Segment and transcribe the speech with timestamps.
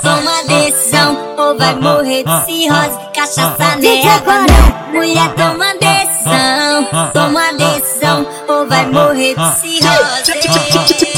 [0.00, 4.46] Toma decisão, ou vai morrer de cirrose, cachaça nela.
[4.90, 11.15] Mulher toma decisão, toma decisão, ou vai morrer de cirrose.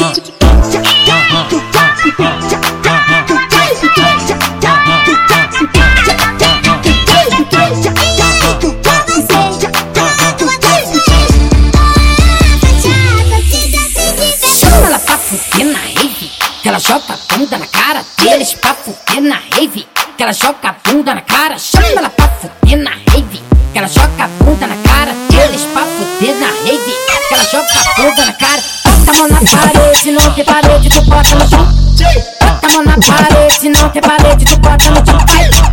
[16.89, 19.87] Joga a bunda na cara deles pra fuder na rave.
[20.17, 23.43] Que ela joga a bunda na cara, chama ela pra fuder na rave.
[23.73, 26.95] Que ela joga a bunda na cara deles pra fuder na rave.
[27.29, 30.89] Que ela joga a bunda na cara, bota a mão na parede, não tem parede,
[30.89, 31.69] tu bota no chão.
[32.41, 35.19] Bota a mão na parede, não tem parede, tu bota no chão.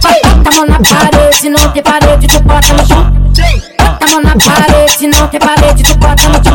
[0.02, 3.14] Vai, bota a mão na parede, não tem parede, tu bota no chão.
[3.80, 6.55] Bota a mão na parede, não tem parede, tu bota no chão.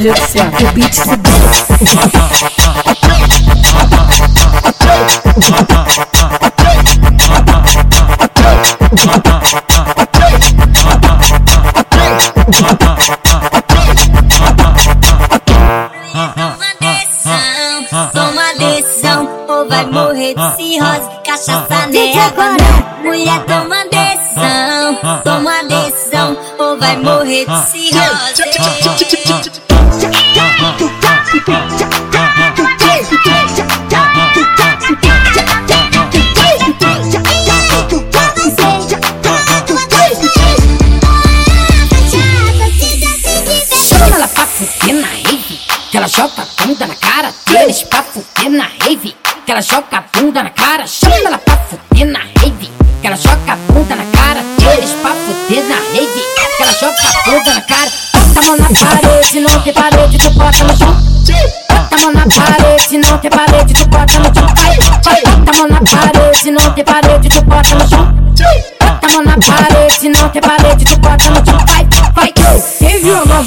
[0.00, 0.64] a jeito certo.
[0.64, 1.02] O beat se
[18.12, 22.56] Toma decisão, ou vai morrer de cirrose, cachaça nela.
[23.02, 28.00] Mulher toma decisão, toma decisão, ou vai morrer de cirrose.
[46.00, 49.14] Ela joga a bunda na cara deles pra fuder na rave.
[49.44, 52.70] Que ela joga bunda na cara, chama ela pra fuder na rave.
[53.02, 56.22] Que ela joga bunda na cara deles pra fuder na rave.
[56.56, 57.92] Que ela joga a bunda na cara,
[58.34, 60.96] bota na parede, não tem parede, tu bota no chão.
[61.90, 64.46] Bota na parede, não tem parede, tu bota no chão.
[65.04, 68.14] Vai, na parede, não tem parede, tu bota no chão.
[68.80, 71.59] Bota na parede, não tem parede, tu bota no chão.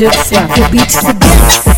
[0.00, 1.70] olha só, o beat se desce.